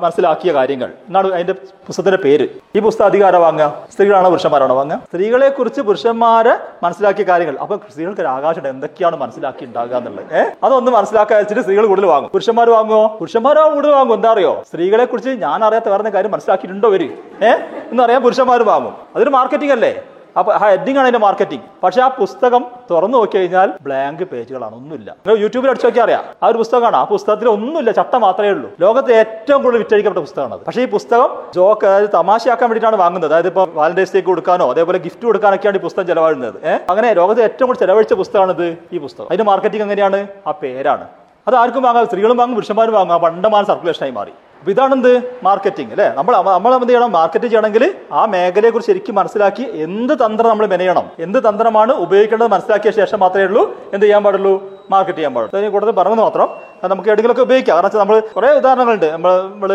[0.00, 0.86] മനസ്സിലാക്കിയ കാര്യങ്ങൾ.
[0.86, 2.48] എന്നാണ് അതിന്റെ പുസ്തകത്തിന്റെ പേര്.
[2.76, 3.86] ഈ പുസ്തകം അധികാരം വാങ്ങുക?
[3.92, 4.98] സ്ത്രീകളാണോ പുരുഷന്മാരാണോ വാങ്ങുക?
[4.98, 7.58] സ്ത്രീകളെ കുറിച്ച് പുരുഷന്മാരെ മനസ്സിലാക്കിയ കാര്യങ്ങൾ.
[7.58, 10.34] അപ്പൊ സ്ത്രീകൾക്ക് ഒരു ആകാശം എന്തൊക്കെയാണ് മനസ്സിലാക്കി ഉണ്ടാകുക എന്നുള്ളത്?
[10.34, 12.30] ഏഹ് അതൊന്ന് മനസ്സിലാക്കാൻ വെച്ചിട്ട് സ്ത്രീകൾ കൂടുതൽ വാങ്ങും.
[12.30, 14.14] പുരുഷന്മാർ വാങ്ങുമോ പുരുഷന്മാരോ കൂടുതൽ വാങ്ങും.
[14.14, 14.62] എന്താ അറിയോ?
[14.68, 17.04] സ്ത്രീകളെ കുറിച്ച് ഞാൻ അറിയാത്ത വേറെ കാര്യം മനസ്സിലാക്കിയിട്ടുണ്ടോ ഒരു
[17.44, 17.58] ഏഹ്
[17.90, 18.92] എന്നറിയാൻ പുരുഷന്മാർ വാങ്ങും.
[19.16, 20.02] അതൊരു മാർക്കറ്റിംഗ് അല്ലേ?
[20.38, 25.14] അപ്പൊ ആ ഹെഡിങ് ആണ് അതിന്റെ മാർക്കറ്റിംഗ് പക്ഷെ ആ പുസ്തകം തുറന്നു നോക്കി കഴിഞ്ഞാൽ ബ്ലാങ്ക് പേജുകളാണ് ഒന്നുമില്ല
[25.42, 26.24] യൂട്യൂബിൽ അടിച്ചു നോക്കിയാൽ അറിയാം.
[26.42, 26.96] ആ ഒരു പുസ്തകമാണ്.
[26.96, 28.70] ആ പുസ്തകത്തിൽ ഒന്നുമില്ല ചട്ട മാത്രമേ ഉള്ളൂ.
[28.80, 33.30] ലോകത്തെ ഏറ്റവും കൂടുതൽ വിറ്റഴിക്കപ്പെട്ട പുസ്തകമാണ് പക്ഷേ ഈ പുസ്തകം ജോക്ക് അതായത് തമാശയാക്കാൻ വേണ്ടിയിട്ടാണ് വാങ്ങുന്നത്.
[33.30, 36.58] അതായത് ഇപ്പൊ വാലന്റൈൻസ് ഡേക്ക് കൊടുക്കാനോ അതേപോലെ ഗിഫ്റ്റ് കൊടുക്കാനൊക്കെയാണ് ഈ പുസ്തകം ചെലവാഴുന്നത്
[36.90, 39.26] അങ്ങനെ ലോകത്തെ ഏറ്റവും കൂടുതൽ ചെലവഴിച്ച പുസ്തകമാണിത് ഈ പുസ്തകം.
[39.26, 40.20] അതിന്റെ മാർക്കറ്റിംഗ് എങ്ങനെയാണ്?
[40.46, 41.06] ആ പേരാണ്.
[41.48, 43.14] അത് ആർക്കും വാങ്ങാം സ്ത്രീകളും വാങ്ങും പുരുഷന്മാരും വാങ്ങും.
[43.14, 44.32] ആ പണ്ടമാന സർക്കുലേഷനായി മാറി.
[44.60, 45.12] അപ്പൊ ഇതാണെന്ത്?
[45.46, 46.06] മാർക്കറ്റിംഗ് അല്ലേ?
[46.18, 47.10] നമ്മൾ നമ്മൾ എന്ത് ചെയ്യണം?
[47.18, 47.84] മാർക്കറ്റ് ചെയ്യണമെങ്കിൽ
[48.18, 53.44] ആ മേഖലയെ കുറിച്ച് ശരിക്കും മനസ്സിലാക്കി എന്ത് തന്ത്രം നമ്മൾ മെനയണം എന്ത് തന്ത്രമാണ് ഉപയോഗിക്കേണ്ടത് മനസ്സിലാക്കിയ ശേഷം മാത്രമേ
[53.50, 53.62] ഉള്ളൂ
[53.94, 54.54] എന്ത് ചെയ്യാൻ പാടുള്ളൂ?
[54.94, 55.70] മാർക്കറ്റ് ചെയ്യാൻ പാടുള്ളൂ.
[55.76, 56.48] കൂടുതൽ പറഞ്ഞു മാത്രം
[56.92, 57.74] നമുക്ക് എവിടെയെങ്കിലുമൊക്കെ ഉപയോഗിക്കാം.
[57.76, 59.08] കാരണം വെച്ചാൽ നമ്മൾ കുറേ ഉദാഹരണങ്ങളുണ്ട്.
[59.16, 59.70] നമ്മൾ നമ്മൾ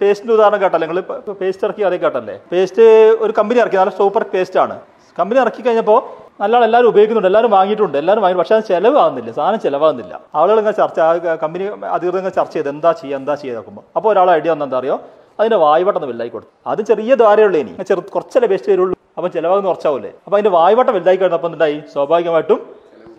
[0.00, 1.00] പേസ്റ്റിന്റെ ഉദാഹരണം കേട്ടല്ലേ നിങ്ങൾ
[1.42, 2.34] പേസ്റ്റ് ഇറക്കി അറിയ കേട്ടല്ലേ?
[2.52, 2.82] പേസ്റ്റ്
[3.24, 4.76] ഒരു കമ്പനി ഇറക്കി നല്ല സൂപ്പർ പേസ്റ്റ് ആണ്.
[5.18, 6.00] കമ്പനി ഇറക്കി കഴിഞ്ഞപ്പോൾ
[6.40, 10.12] നല്ല ആൾ എല്ലാവരും ഉപയോഗിക്കുന്നുണ്ട് എല്ലാവരും വാങ്ങിയിട്ടുണ്ട് എല്ലാവരും വാങ്ങി പക്ഷേ അത് ചിലവാകുന്നില്ല സാധനം ചിലവാകുന്നില്ല.
[10.40, 10.98] ആളുകൾ ഇങ്ങനെ ചർച്ച
[11.42, 11.64] കമ്പനി
[11.96, 14.96] അധികൃതർ ഇങ്ങനെ ചർച്ച ചെയ്ത് എന്താ ചെയ്യുക എന്താ ചെയ്യുക നോക്കുമ്പോൾ അപ്പോൾ ഒരാൾ ഐഡിയ വന്നെന്താ അറിയോ?
[15.40, 16.50] അതിന്റെ വായ്പട്ടം വലുതായി കൊടുത്തു.
[16.70, 17.72] അത് ചെറിയ ദ്വാരമുള്ളൂ ഇനി.
[17.90, 18.94] ചെറു കുറച്ചല്ലേ ബെസ്റ്റ് വരുള്ളൂ.
[19.16, 20.10] അപ്പം ചിലവാകുന്ന കുറച്ചാവൂലേ.
[20.24, 22.60] അപ്പോൾ അതിന്റെ വായ്പട്ടം വലുതായി കഴിഞ്ഞപ്പോൾ എന്തായി സ്വാഭാവികമായിട്ടും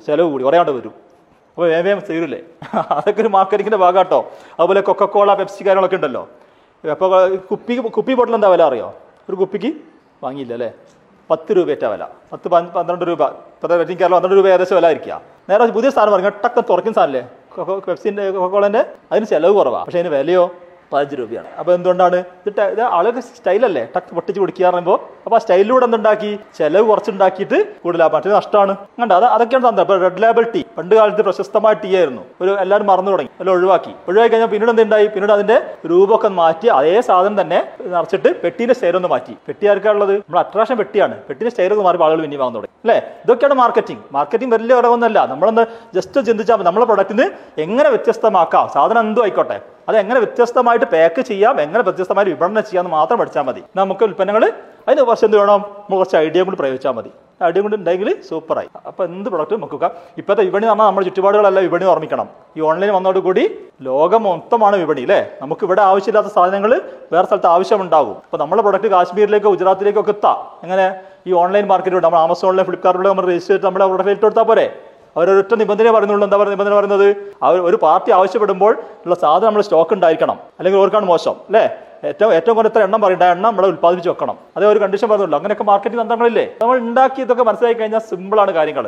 [0.08, 0.94] ചിലവ് കൂടി കുറയാണ്ട് വരും.
[1.58, 2.40] അപ്പോൾ വേം വേം തീരില്ലേ
[2.98, 4.20] അതൊക്കെ ഒരു മാർക്കറ്റിങ്ങിന്റെ ഭാഗമാട്ടോ
[4.60, 6.24] അതുപോലെ കൊക്കക്കോള പെപ്സി കാര്യങ്ങളൊക്കെ ഉണ്ടല്ലോ.
[6.84, 7.10] അപ്പോൾ
[7.52, 8.88] കുപ്പി കുപ്പി ബോട്ടിൽ എന്താ വില അറിയോ?
[9.30, 9.72] ഒരു കുപ്പിക്ക്
[10.26, 10.70] വാങ്ങിയില്ല അല്ലേ?
[11.32, 12.04] പത്ത് രൂപയേറ്റ വില.
[12.32, 13.22] പത്ത് പന്ത് പന്ത്രണ്ട് രൂപ.
[13.54, 15.16] ഇപ്പോഴത്തെ വെറ്റിംഗ് കേരളം പന്ത്രണ്ട് രൂപ ഏകദേശം വില ആയിരിക്കുക.
[15.50, 17.24] നേരെ പുതിയ സാധനം പറഞ്ഞു ടക്കം തുറക്കുന്ന സാധനല്ലേ
[17.88, 20.44] പെപ്സിന്റെ കൊക്കോളന്റെ അതിന് ചിലവ് കുറവാണ് പക്ഷേ അതിന് വിലയോ?
[20.94, 21.48] പതിനഞ്ച് രൂപയാണ്.
[21.60, 22.20] അപ്പോൾ എന്തുകൊണ്ടാണ്?
[22.48, 22.62] ഇത്
[23.12, 23.84] ഇത് സ്റ്റൈലല്ലേ?
[23.96, 26.40] ടക്ക് പൊട്ടിച്ച് കുടിക്കുക പറയുമ്പോൾ അപ്പോൾ ആ സ്റ്റൈലിലൂടെ എന്തുണ്ടാക്കി?
[26.58, 28.76] ചെലവ് കുറച്ചുണ്ടാക്കിയിട്ട് കൂടുതൽ മറ്റേ നഷ്ടമാണ്.
[29.02, 29.12] കണ്ട?
[29.20, 32.24] അത് അതൊക്കെയാണ് തന്നെ ഇപ്പോൾ റെഡ് ലേബൽ ടീ പണ്ട് കാലത്ത് പ്രശസ്തമായ ടീ ആയിരുന്നു.
[32.42, 33.32] ഒരു എല്ലാവരും മറന്നു തുടങ്ങി.
[33.40, 33.94] എല്ലാം ഒഴിവാക്കി.
[34.08, 35.08] ഒഴിവാക്കി കഴിഞ്ഞാൽ പിന്നീട് എന്തുണ്ടായി?
[35.08, 35.58] പിന്നീട് അതിന്റെ
[35.92, 37.60] രൂപമൊക്കെ മാറ്റി അതേ സാധനം തന്നെ
[37.94, 39.34] നിറച്ചിട്ട് പെട്ടീന്റെ സ്റ്റൈൽ ഒന്ന് മാറ്റി.
[39.48, 41.18] പെട്ടി ആർക്കാണുള്ളത് നമ്മൾ അട്രാക്ഷൻ പെട്ടിയാണ്.
[41.30, 42.98] പെട്ടിന്റെ സ്റ്റൈൽ ഒന്ന് മാറി ആളുകൾ പിന്നെ വാങ്ങാൻ തുടങ്ങി അല്ലേ?
[43.26, 47.28] ഇതൊക്കെയാണ് മാർക്കറ്റിംഗ് മാർക്കറ്റിംഗ് വലിയ കുറവൊന്നുമല്ല നമ്മളൊന്ന് ജസ്റ്റ് ചിന്തിച്ചാൽ നമ്മളെ പ്രൊഡക്റ്റിന്
[47.62, 48.70] എങ്ങനെ വ്യത്യസ്തമാക്കാം?
[48.76, 49.60] സാധനം എന്തും ആയിക്കോട്ടെ.
[49.88, 53.62] അത് എങ്ങനെ വ്യത്യസ്തമായിട്ട് പാക്ക് ചെയ്യാം എങ്ങനെ വ്യത്യസ്തമായിട്ട് വിപണനം ചെയ്യാമെന്ന് മാത്രം പഠിച്ചാൽ മതി.
[53.76, 54.44] നമുക്ക് ഉൽപ്പന്നങ്ങൾ
[54.88, 55.60] അതിന് കുറച്ച് എന്ത് വേണം?
[55.80, 57.12] നമുക്ക് കുറച്ച് ഐഡിയ കൊണ്ട് പ്രയോഗിച്ചാൽ മതി.
[57.48, 59.86] ഐഡിയ കൊണ്ട് ഉണ്ടെങ്കിൽ സൂപ്പറായി അപ്പോൾ എന്ത് പ്രൊഡക്റ്റ് നോക്കുക
[60.18, 62.28] ഇപ്പോഴത്തെ വിപണി നമ്മൾ നമ്മുടെ ചുറ്റുപാടുകളെല്ലാം വിപണി ഓർമ്മിക്കണം.
[62.58, 63.44] ഈ ഓൺലൈൻ വന്നതോടുകൂടി
[63.88, 65.20] ലോകം മൊത്തമാണ് വിപണി അല്ലേ?
[65.42, 66.74] നമുക്ക് ഇവിടെ ആവശ്യമില്ലാത്ത സാധനങ്ങൾ
[67.14, 70.38] വേറെ സ്ഥലത്ത് ആവശ്യമുണ്ടാകും അപ്പോൾ നമ്മുടെ പ്രൊഡക്റ്റ് കാശ്മീരിലേക്കോ ഗുജറാത്തിലേക്കോ ഒക്കെ എത്താം.
[70.64, 70.88] എങ്ങനെ?
[71.28, 74.68] ഈ ഓൺലൈൻ മാർക്കറ്റിലൂടെ നമ്മൾ ആമസോണിലെ ഫ്ലിപ്കാർട്ടിലൂടെ നമ്മൾ രജിസ്റ്റർ ചെയ്ത് നമ്മുടെ പ്രൊഡക്റ്റ് ഏറ്റെടുത്താൽ പോരെ?
[75.18, 76.26] അവരൊരൊറ്റ നിബന്ധന പറയുന്നുള്ളൂ.
[76.28, 77.08] എന്താ പറയുക നിബന്ധന പറയുന്നത്?
[77.48, 78.74] അവർ ഒരു പാർട്ടി ആവശ്യപ്പെടുമ്പോൾ
[79.06, 80.38] ഉള്ള സാധനം നമ്മൾ സ്റ്റോക്ക് ഉണ്ടായിരിക്കണം.
[80.60, 81.64] അല്ലെങ്കിൽ ഓർക്കാണ് മോശം അല്ലേ?
[82.10, 83.26] ഏറ്റവും ഏറ്റവും കുറഞ്ഞ എത്ര എണ്ണം പറയണ്ട?
[83.36, 84.38] എണ്ണം നമ്മൾ ഉത്പാദിപ്പിച്ച് വെക്കണം.
[84.58, 85.38] അതേ ഒരു കണ്ടീഷൻ പറഞ്ഞുള്ളൂ.
[85.40, 86.46] അങ്ങനെയൊക്കെ മാർക്കറ്റിംഗ് തന്ത്രങ്ങളില്ലേ?
[86.62, 88.88] നമ്മൾ ഉണ്ടാക്കി ഇതൊക്കെ മനസ്സിലാക്കി കഴിഞ്ഞാൽ സിമ്പിളാണ് കാര്യങ്ങൾ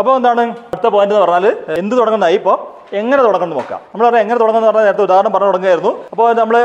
[0.00, 0.42] അപ്പോൾ എന്താണ്
[0.74, 1.46] അടുത്ത പോയിന്റ് എന്ന് പറഞ്ഞാൽ
[1.80, 2.58] എന്ത് തുടങ്ങുന്നതായി ഇപ്പോൾ
[2.98, 3.80] എങ്ങനെ തുടങ്ങണം നോക്കാം.
[3.90, 6.56] നമ്മൾ പറഞ്ഞാൽ എങ്ങനെ തുടങ്ങുന്ന പറഞ്ഞാൽ നേരത്തെ ഉദാഹരണം പറഞ്ഞു തുടങ്ങുകയായിരുന്നു അപ്പോൾ നമ്മൾ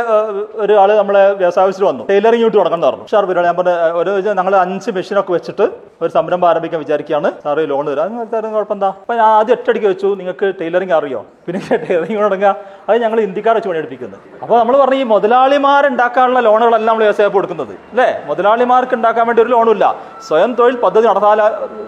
[0.63, 2.03] ഒരാൾ നമ്മളെ വ്യവസായത്തിൽ വന്നു.
[2.09, 3.05] ടൈലറിംഗ് യൂണിറ്റ് തുടങ്ങാൻ എന്ന് പറഞ്ഞു.
[3.11, 5.65] സാർ പരിപാടി ഞാൻ പറഞ്ഞ ഒരു ഞങ്ങൾ അഞ്ച് മെഷീനൊക്കെ വെച്ചിട്ട്
[6.03, 7.29] ഒരു സംരംഭം ആരംഭിക്കാൻ വിചാരിക്കുകയാണ്.
[7.43, 8.17] സാറ് ലോൺ തരാം.
[8.33, 10.07] തരുന്ന കുഴപ്പം എന്താ അപ്പം ഞാൻ ആദ്യം ഒറ്റയടിക്ക് വെച്ചു.
[10.19, 11.21] നിങ്ങൾക്ക് ടൈലറിംഗ് അറിയോ?
[11.45, 12.55] പിന്നെ ടൈലറിംഗ് തുടങ്ങുക.
[12.89, 14.19] അത് ഞങ്ങൾ ഇന്ത്യക്കാർ വെച്ച് പണിയെടുപ്പിക്കുന്നത്.
[14.43, 17.73] അപ്പോൾ നമ്മൾ പറഞ്ഞു ഈ മുതലാളിമാരുണ്ടാക്കാനുള്ള ലോണുകളല്ല നമ്മൾ വ്യവസായം കൊടുക്കുന്നത്.
[17.93, 18.09] അല്ലേ?
[18.29, 19.85] മുതലാളിമാർക്ക് ഉണ്ടാക്കാൻ വേണ്ടി ഒരു ലോണുമില്ല
[20.29, 21.37] സ്വയം തൊഴിൽ പദ്ധതി നടത്താൻ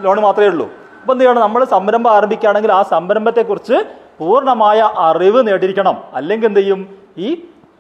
[0.08, 0.68] ലോൺ മാത്രമേ ഉള്ളൂ.
[1.08, 3.78] അപ്പൊ എന്ത് ചെയ്യണം നമ്മൾ സംരംഭം ആരംഭിക്കുകയാണെങ്കിൽ ആ സംരംഭത്തെക്കുറിച്ച്
[4.20, 6.04] പൂർണമായ അറിവ് നേടിയിരിക്കണം.
[6.14, 6.88] അല്ലെങ്കിൽ എന്ത് ചെയ്യും?
[7.18, 7.28] ഈ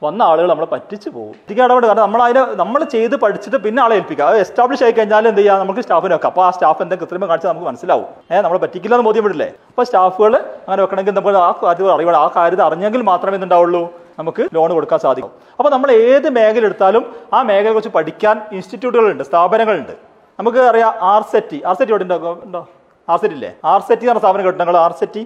[0.03, 1.33] വന്ന ആളുകൾ നമ്മളെ പറ്റിച്ചു പോകും.
[1.43, 4.25] ഇതിക്ക് ഇടപെട്ട് കാരണം നമ്മൾ അതിനെ നമ്മൾ ചെയ്ത് പഠിച്ചിട്ട് പിന്നെ ആളെ ഏൽപ്പിക്കുക.
[4.25, 6.29] അത് എസ്റ്റാബ്ലിഷ് ആയി കഴിഞ്ഞാൽ എന്ത് ചെയ്യാം നമുക്ക് സ്റ്റാഫിനെ വെക്കാം.
[6.29, 8.05] അപ്പോൾ ആ സ്റ്റാഫ് എന്തെങ്കിലും കൃത്രിമം കാണിച്ചാൽ നമുക്ക് മനസ്സിലാവും.
[8.31, 12.63] ഏഹ് നമ്മളെ പറ്റിക്കില്ല എന്ന് ബോധ്യപ്പെടില്ലേ അപ്പോൾ സ്റ്റാഫുകൾ അങ്ങനെ വെക്കണമെങ്കിൽ നമ്മൾ ആ കാര്യം അറിയണം ആ കാര്യം
[12.67, 13.83] അറിഞ്ഞെങ്കിൽ മാത്രമേ എന്തുണ്ടാവുള്ളൂ?
[14.19, 15.31] നമുക്ക് ലോൺ കൊടുക്കാൻ സാധിക്കും.
[15.59, 19.93] അപ്പോൾ നമ്മൾ ഏത് മേഖല എടുത്താലും ആ മേഖലയെക്കുറിച്ച് പഠിക്കാൻ ഇൻസ്റ്റിറ്റ്യൂട്ടുകളുണ്ട് സ്ഥാപനങ്ങളുണ്ട്.
[20.39, 22.67] നമുക്ക് അറിയാം ആർ സെറ്റി ആർ സെറ്റി ഉണ്ടോ ഉണ്ടോ?
[23.13, 23.51] ആർ സെറ്റി ഇല്ലേ?
[23.73, 24.79] ആർ സെറ്റി എന്ന് സ്ഥാപനം കേട്ടോ.
[24.87, 25.23] R SETI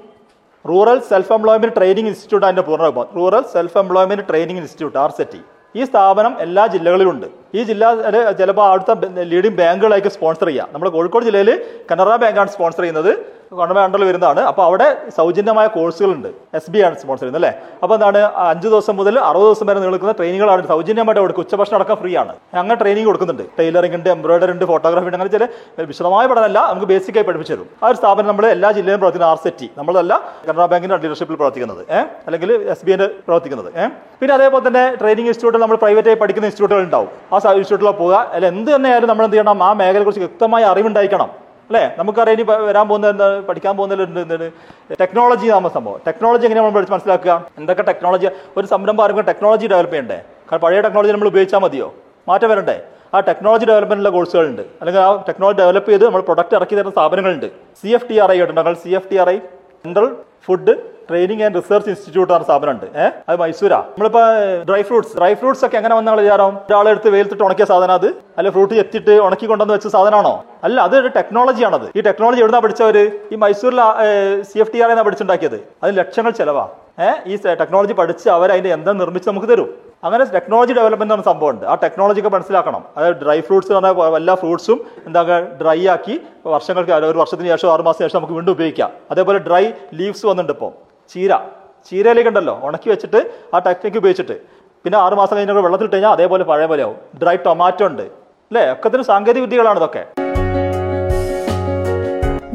[0.65, 5.41] rural self employment training institute അതിന്റെ പൂർണരൂപം rural self employment training institute R SETI
[5.79, 7.27] ഈ സ്ഥാപനം എല്ലാ ജില്ലകളിലുണ്ട്.
[7.57, 7.83] ഈ ജില്ല
[8.39, 8.91] ചിലപ്പോൾ അടുത്ത
[9.33, 11.51] ലീഡിംഗ് ബാങ്കുകളായിരിക്കും സ്പോൺസർ ചെയ്യുക നമ്മുടെ കോഴിക്കോട് ജില്ലയിൽ
[11.91, 13.11] കനറ ബാങ്കാണ് സ്പോൺസർ ചെയ്യുന്നത്.
[13.60, 14.86] ഗവൺമെന്റ് അണ്ടറിൽ വരുന്നതാണ് അപ്പോൾ അവിടെ
[15.17, 16.27] സൗജന്യമായ കോഴ്സുകളുണ്ട്.
[16.58, 17.51] എസ് ബി ആണ് സ്പോൺസർ ചെയ്യുന്നത് അല്ലേ?
[17.84, 22.15] അപ്പോൾ എന്താണ് അഞ്ച് ദിവസം മുതൽ അറുപത് ദിവസം വരെ നിൽക്കുന്ന ട്രെയിനിങ്ങുകളാണ് സൗജന്യമായിട്ട് അവിടെ ഉച്ചഭക്ഷണം അടക്കം ഫ്രീ
[22.22, 22.34] ആണ്.
[22.53, 23.43] അങ്ങനെ ട്രെയിനിങ് കൊടുക്കുന്നുണ്ട്.
[23.60, 25.48] ടൈലറിംഗ് ഉണ്ട് എംബ്രോയിഡറി ഉണ്ട് ഫോട്ടോഗ്രാഫി ഉണ്ട് അങ്ങനെ ചില
[25.91, 27.67] വിശദമായ പഠനമല്ല നമുക്ക് ബേസിക് ആയി പഠിപ്പിച്ചു തരും.
[27.84, 30.13] ആ ഒരു സ്ഥാപനം നമ്മൾ എല്ലാ ജില്ലയിലും പ്രവർത്തിക്കുന്ന ആർ സെറ്റി നമ്മളല്ല
[30.48, 31.84] കനറ ബാങ്കിന്റെ ഡീലർഷിപ്പിൽ പ്രവർത്തിക്കുന്നത്.
[31.98, 33.70] ഏഹ് അല്ലെങ്കിൽ എസ് ബി ഐന്റെ പ്രവർത്തിക്കുന്നത്.
[33.81, 33.91] ഏഹ്
[34.22, 37.10] പിന്നെ അതേപോലെ തന്നെ ട്രെയിനിങ് ഇൻസ്റ്റിറ്റ്യൂട്ടിൽ നമ്മൾ പ്രൈവറ്റ് ആയി പഠിക്കുന്ന ഇൻസ്റ്റിറ്റ്യൂട്ടുകൾ ഉണ്ടാവും.
[37.34, 38.15] ആ ഇൻസ്റ്റിറ്റ്യൂട്ടിൽ പോവുക.
[38.34, 39.63] അല്ല എന്ത് തന്നെയായാലും നമ്മൾ എന്ത് ചെയ്യണം?
[39.63, 41.31] ആ മേഖലയെ കുറിച്ച് വ്യക്തമായ അറിവുണ്ടായിരിക്കണം.
[41.72, 41.84] അല്ലേ?
[42.00, 44.48] നമുക്കറിയാം ഇനി വരാൻ പോകുന്ന എന്താണ് പഠിക്കാൻ പോകുന്നതിൽ
[45.01, 46.00] ടെക്നോളജി നാമ സംഭവം.
[46.08, 47.34] ടെക്നോളജി എങ്ങനെ നമ്മൾ പഠിച്ച് മനസ്സിലാക്കുക?
[47.60, 50.18] എന്തൊക്കെ ടെക്നോളജി ഒരു സംരംഭം ആരംഭിക്കാൻ ടെക്നോളജി ഡെവലപ്പ് ചെയ്യണ്ടേ?
[50.50, 51.88] കാരണം പഴയ ടെക്നോളജി നമ്മൾ ഉപയോഗിച്ചാൽ മതിയോ?
[52.28, 52.78] മാറ്റം വരണ്ടേ?
[53.13, 57.48] ആ ടെക്നോളജി ഡെവലപ്മെന്റിലെ കോഴ്സുകളുണ്ട് അല്ലെങ്കിൽ ആ ടെക്നോളജി ഡെവലപ്പ് ചെയ്ത് നമ്മൾ പ്രൊഡക്റ്റ് ഇറക്കി തരുന്ന സ്ഥാപനങ്ങളുണ്ട്
[57.82, 58.38] C F T R I
[58.84, 59.38] C F T R I
[59.85, 60.73] central food
[61.09, 62.85] training and research institute എന്ന സ്ഥാപനമുണ്ട്.
[62.85, 63.77] ഏഹ് അത് മൈസൂരാ.
[63.77, 64.19] നമ്മളിപ്പോ
[64.69, 66.47] ഡ്രൈ ഫ്രൂട്ട്സ് ഡ്രൈ ഫ്രൂട്ട്സ് ഒക്കെ എങ്ങനെ വന്നാൽ വിചാരം?
[66.47, 68.07] ഒരാളെടുത്ത് വെയിലത്തിട്ട് ഉണക്കിയ സാധനം അത്?
[68.07, 70.45] അല്ലെ ഫ്രൂട്ട് എത്തിയിട്ട് ഉണക്കി കൊണ്ടുവന്ന് വെച്ച സാധനമാണോ?
[70.63, 71.07] അല്ല അത് ഒരു
[71.75, 71.91] അത്.
[71.95, 73.11] ഈ ടെക്നോളജി എവിടുന്നാ പഠിച്ചവര്?
[73.31, 73.79] ഈ മൈസൂരിൽ
[74.41, 75.67] സി എഫ് ടി ആർ എന്നാ പഠിച്ചുണ്ടാക്കിയത്.
[75.83, 76.69] അത് ലക്ഷങ്ങൾ ചെലവാ.
[77.00, 79.90] ഏഹ് ഈ ടെക്നോളജി പഠിച്ച് അവർ അതിന്റെ എന്താ നിർമ്മിച്ച് നമുക്ക് തരും.
[80.03, 81.65] അങ്ങനെ ടെക്നോളജി ഡെവലപ്മെന്റ് എന്ന സംഭവമുണ്ട്.
[81.65, 82.86] ആ ടെക്നോളജി ഒക്കെ മനസ്സിലാക്കണം.
[82.98, 85.22] അതായത് ഡ്രൈ ഫ്രൂട്ട്സ് എന്ന് പറഞ്ഞാൽ എല്ലാ ഫ്രൂട്ട്സും എന്താ
[85.62, 88.91] ഡ്രൈ ആക്കി വർഷങ്ങൾക്ക് ഒരു വർഷത്തിന് ശേഷം ആറ് മാസത്തിന് ശേഷം നമുക്ക് വീണ്ടും ഉപയോഗിക്കാം.
[89.12, 90.72] അതേപോലെ ഡ്രൈ ലീവ്സ് വന്നിട്ടുണ്ട് ഇപ്പോൾ
[91.13, 91.36] ചീര.
[91.89, 92.60] ചീരയിലേക്ക് ഉണ്ടല്ലോ.
[92.63, 94.38] ഉണക്കി വെച്ചിട്ട് ആ ടെക്നിക്ക് ഉപയോഗിച്ചിട്ട്.
[94.84, 96.96] പിന്നെ ആറ് മാസം കഴിഞ്ഞാൽ വെള്ളത്തിൽ ഇട്ട് കഴിഞ്ഞാൽ അതേപോലെ പഴയ പോലെ ആവും.
[97.24, 98.03] ഡ്രൈ ടൊമാറ്റോ ഉണ്ട്.
[98.03, 98.72] അല്ലേ?
[98.72, 100.05] ഒക്കത്തിന് സാങ്കേതിക വിദ്യകളാണ് ഇതൊക്കെ.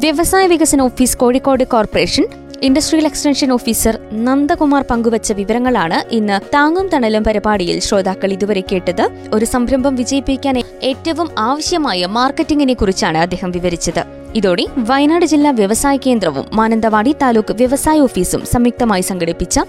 [0.05, 7.81] വ്യവസായ വികസന office Kozhikode corporation industrial extension officer Nandakumar പങ്കുവച്ച വിവരങ്ങളാണ് ഇന്ന് താങ്ങും തണലും പരിപാടിയിൽ
[7.81, 9.09] ശ്രോതാക്കൾ ഇതുവരെ കേട്ടത്.
[9.33, 14.03] ഒരു സംരംഭം വിജയിപ്പിക്കാൻ ഏറ്റവും ആവശ്യമായ മാർക്കറ്റിംഗിനെ കുറിച്ചാണ് അദ്ദേഹം വിവരിച്ചത്.
[14.35, 19.61] ഇതോടെ വയനാട് ജില്ലാ വ്യവസായ കേന്ദ്രവും മാനന്തവാടി താലൂക്ക് വ്യവസായ ഓഫീസും സംയുക്തമായി സംഘടിപ്പിച്ച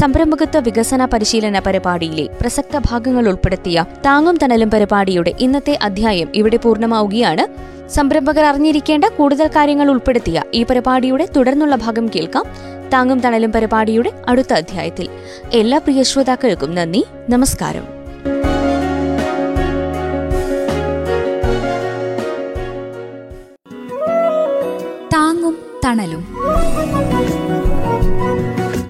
[0.00, 7.75] സംരംഭകത്വ വികസന പരിശീലന പരിപാടിയിലെ പ്രസക്ത ഭാഗങ്ങൾ ഉൾപ്പെടുത്തിയ താങ്ങും തണലും പരിപാടിയുടെ ഇന്നത്തെ അധ്യായം ഇവിടെ പൂർണമാവുകയാണ്.
[7.90, 12.44] സംരംഭകർ അറിഞ്ഞിരിക്കേണ്ട കൂടുതൽ കാര്യങ്ങൾ ഉൾപ്പെടുത്തിയ ഈ പരിപാടിയുടെ തുടർന്നുള്ള ഭാഗം കേൾക്കാം.
[12.92, 15.08] താങ്ങും തണലും പരിപാടിയുടെ അടുത്ത അധ്യായത്തിൽ.
[15.52, 17.84] എല്ലാ പ്രിയ ശ്രോതാക്കൾക്കും നന്ദി നമസ്കാരം.
[25.14, 26.36] താങ്ങും തണലും.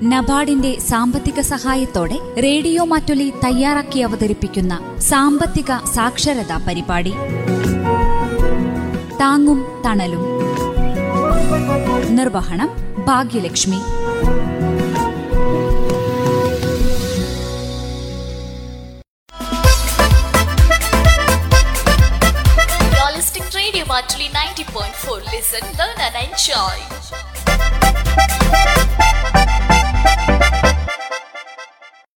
[0.04, 7.12] നബാർഡിന്റെ സാമ്പത്തിക സഹായത്തോടെ റേഡിയോ മാറ്റൊലി തയ്യാറാക്കി അവതരിപ്പിക്കുന്ന സാമ്പത്തിക സാക്ഷരതാ പരിപാടി.
[9.20, 10.24] താങ്ങും തണലും.
[12.16, 12.70] നിർവഹണം
[13.04, 13.80] Bhagyalakshmi.
[23.56, 24.96] Radio Mattoli ninety point
[25.34, 26.82] listen learn and enjoy